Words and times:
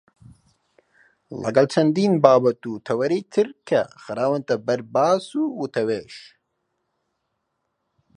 لەگەڵ 1.41 1.65
چەندین 1.73 2.13
بابەت 2.23 2.61
و 2.67 2.81
تەوەری 2.87 3.21
تر 3.33 3.47
کە 3.67 3.81
خراونەتە 4.03 4.55
بەرباس 4.65 5.25
و 5.39 5.43
وتووێژ. 5.59 6.13